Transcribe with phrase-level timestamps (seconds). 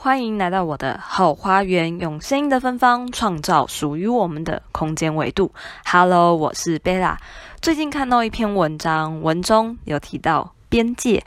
[0.00, 5.52] 欢迎来到我的后花园，用声音的芬芳创造属于我们的空间维度。
[5.84, 7.16] Hello，我是 Bella。
[7.60, 11.24] 最近看到一篇文章，文中有提到边界，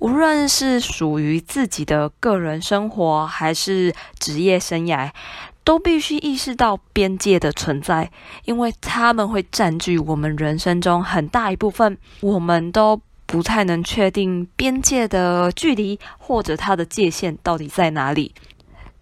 [0.00, 5.10] 无论是属于自己的个人生活，还是职业生涯，
[5.64, 8.10] 都必须意识到边界的存在，
[8.44, 13.00] 因为他们会占据我们人生中很大一部分，我们都
[13.34, 18.32] 不太能确定边界的距离或者它的界限到底在哪里。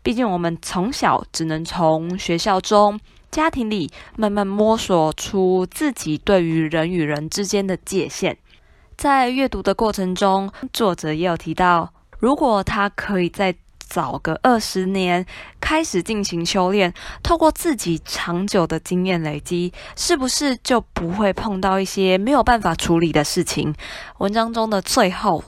[0.02, 2.98] 毕竟我们从小只能从学校中、
[3.30, 8.34] 家庭里慢慢摸索出自己对于人与人之间的界限。
[8.96, 13.54] 在阅读的过程中，作者也有提到，如果他可以在
[13.92, 15.26] 早个二十年
[15.60, 23.74] 开始进行修炼，透过自己长久的经验累积，是不是就不会碰到一些没有办法处理的事情？
[24.16, 25.44] 文章中的最后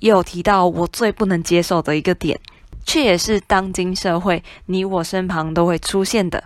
[0.00, 2.38] 也有提到我最不能接受的一个点，
[2.84, 6.44] 却也是当今社会你我身旁都会出现的，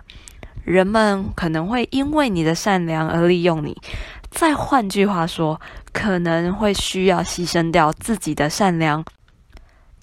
[0.63, 3.75] 人们可能会因为你的善良而利用你，
[4.31, 5.59] 再换句话说，
[5.91, 9.03] 可能会需要牺牲掉自己的善良。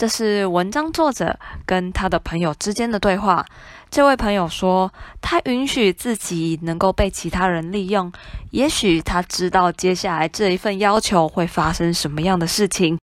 [0.00, 3.44] 这是文章作者跟他的朋友之间的对话。
[3.90, 8.10] 这位朋友说，他允许自己能够被其他人利用，
[8.50, 12.98] 也许他知道接下来这一份要求会发生什么样的事情。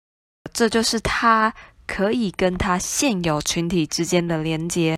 [0.53, 1.53] 这就是他
[1.85, 4.97] 可以跟他现有群体之间的连接，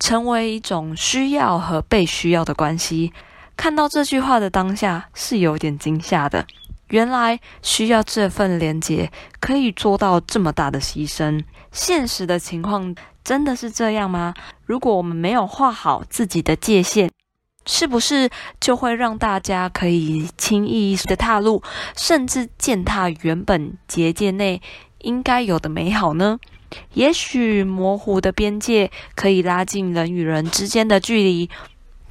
[0.00, 3.12] 成为一种需要和被需要的关系。
[3.56, 6.44] 看到这句话的当下，是有点惊吓的。
[6.88, 11.42] 原来需要这份连结，可以做到这么大的牺牲。
[11.70, 14.34] 现实的情况真的是这样吗？
[14.64, 17.10] 如果我们没有画好自己的界限，
[17.66, 21.62] 是不是就会让大家可以轻易的踏入，
[21.94, 24.62] 甚至践踏原本结界内
[25.00, 26.38] 应该有的美好呢？
[26.94, 31.50] 也许模糊的边界可以拉近人与人之间的距离，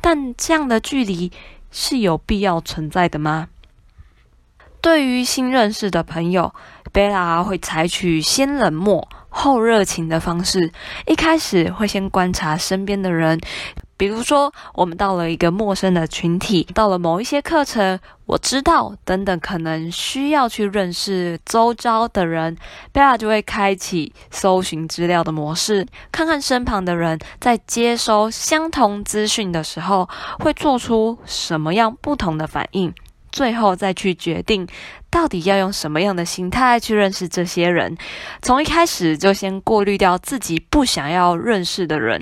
[0.02, 1.32] 但这样的距离
[1.72, 3.50] 是有必要存在的吗？
[4.82, 6.54] 对于新认识的朋友，
[6.92, 10.72] 贝拉会采取先冷漠后热情的方式。
[11.06, 13.40] 一开始会先观察身边的人，
[13.98, 22.56] 比如说我们到了一个陌生的群体，到了某一些课程，我知道等等，可能需要去认识周遭的人，
[22.94, 30.08] 贝拉就会开启搜寻资料的模式，看看身旁的人在接收相同资讯的时候
[30.40, 32.94] 会做出什么样不同的反应。
[33.38, 34.68] 最后再去决定，
[35.12, 37.96] 到底要用什么样的心态去认识这些人。
[38.42, 42.20] 从一开始就先过滤掉自己不想要认识的人。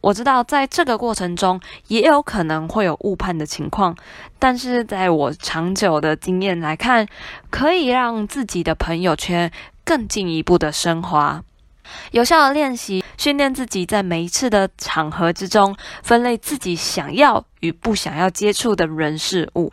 [0.00, 3.94] 我知道在这个过程中也有可能会有误判的情况，
[4.38, 7.06] 但是在我长久的经验来看，
[7.50, 9.52] 可以让自己的朋友圈
[9.84, 11.42] 更进一步的升华。
[12.12, 19.70] 有效的练习，训练自己在每一次的场合之中，分类自己想要与不想要接触的人事物。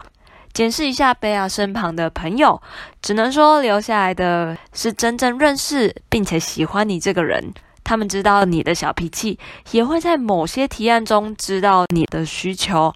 [0.57, 2.59] 检视一下贝亚身旁的朋友，
[2.99, 7.53] 只能说留下来的是真正认识并且喜欢你这个人。
[7.83, 9.37] 他们知道你的小脾气，
[9.69, 12.91] 也会在某些提案中知道你的需求。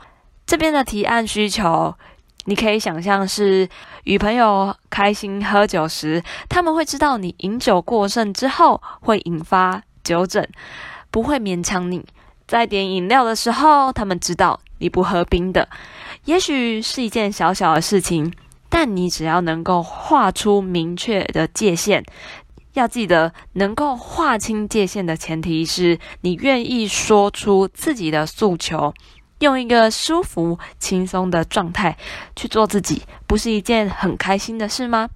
[0.47, 1.93] 这边的提案需求，
[2.45, 3.69] 你可以想象是
[4.05, 10.49] 与朋友开心喝酒时，他们会知道你饮酒过剩之后会引发酒疹，
[11.11, 12.03] 不会勉强你。
[12.47, 15.69] 在点饮料的时候，他们知道你不喝冰的。
[16.25, 18.31] 也许是一件小小的事情，
[18.69, 22.03] 但你只要能够画出明确的界限，
[22.73, 28.93] 要记得能够划清界限的前提是你愿意说出自己的诉求，
[29.39, 31.97] 用一个舒服、轻松的状态
[32.35, 35.09] 去做自己，不是一件很开心的事吗？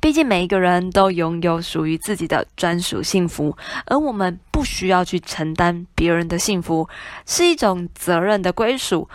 [0.00, 6.88] 毕竟每一个人都拥有属于自己的专属幸福，而我们不需要去承担别人的幸福，
[7.26, 9.08] 是一种责任的归属。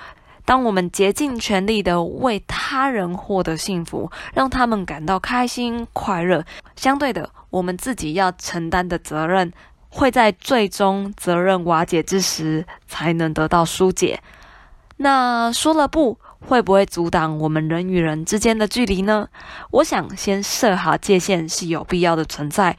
[0.49, 6.43] 当我们竭尽全力的为他人获得幸福，让他们感到开心快乐，
[6.75, 9.53] 相对的，我们自己要承担的责任，
[9.89, 14.23] 会在最终责任瓦解之时才能得到疏解。
[14.97, 19.27] 那说了不，会不会阻挡我们人与人之间的距离呢？
[19.69, 22.75] 我想先设好界限是有必要的存在。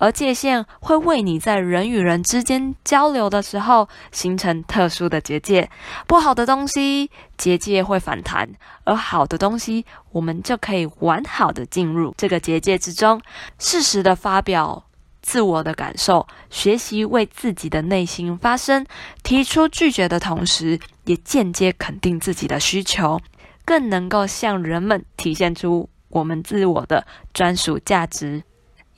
[0.00, 5.68] 而界限会为你在人与人之间交流的时候形成特殊的结界，
[6.06, 8.48] 不好的东西结界会反弹，
[8.84, 13.20] 而好的东西我们就可以完好的进入这个结界之中，
[13.58, 14.84] 适时的发表
[15.20, 18.86] 自我的感受，学习为自己的内心发声，
[19.22, 23.20] 提出拒绝的同时，也间接肯定自己的需求，
[23.64, 28.44] 更能够向人们体现出我们自我的专属价值。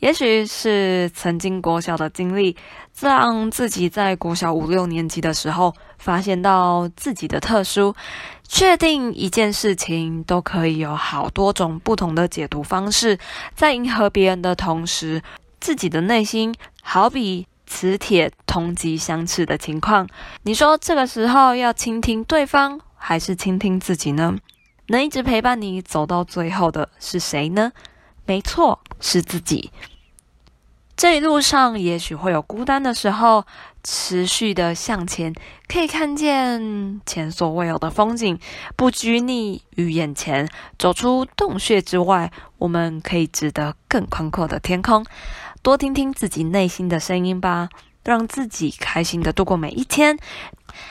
[0.00, 2.56] 也许是曾经国小的经历，
[2.99, 7.94] 让自己在国小五六年级的时候发现到自己的特殊，
[8.49, 13.19] 确定一件事情都可以有好多种不同的解读方式，
[13.55, 15.23] 在迎合别人的同时，
[15.61, 20.08] 自己的内心好比磁铁同极相斥的情况。
[20.44, 24.35] 你说这个时候要倾听对方，还是倾听自己呢？
[24.87, 27.70] 能一直陪伴你走到最后的是谁呢？
[28.31, 29.73] 没错，是自己。
[30.97, 33.44] 这一路上也许会有孤单的时候，
[33.82, 35.35] 持续的向前，
[35.67, 38.38] 可以看见前所未有的风景，
[38.77, 40.49] 不拘泥于眼前，
[40.79, 45.05] 走出洞穴之外，我们可以值得更宽阔的天空。
[45.61, 47.69] 多听听自己内心的声音吧，
[48.05, 50.17] 让自己开心的度过每一天。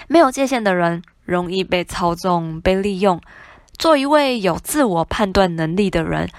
[0.09, 3.21] 没有界限的人，容易被操纵、被利用。
[3.77, 6.29] 做一位有自我判断能力的人，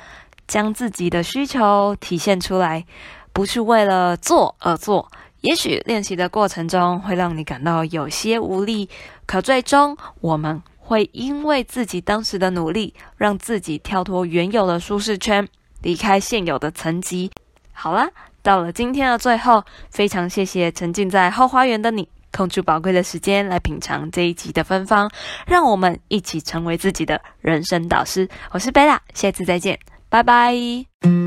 [0.51, 2.85] 将自己的需求体现出来。
[3.33, 5.09] 不是为了做而做，
[5.43, 8.89] 也许练习的过程中会让你感到有些无力，
[9.25, 15.49] 可最终我们会因为自己当时的努力，让自己跳脱原有的舒适圈，
[15.83, 17.31] 离开现有的层级。
[17.73, 18.11] 好啦，
[18.43, 25.09] 到了今天的最后，非常谢谢沉浸在后花园的你，空出宝贵的时间来品尝这一集的芬芳，
[25.47, 28.29] 让我们一起成为自己的人生导师。
[28.51, 29.79] 我是贝拉，下次再见，
[30.11, 31.20] 拜拜。